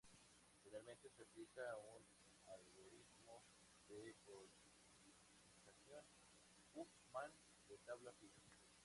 [0.63, 2.03] Finalmente, se aplica un
[2.47, 3.43] algoritmo
[3.87, 6.07] de codificación
[6.73, 7.31] Huffman
[7.67, 8.41] de tabla fija.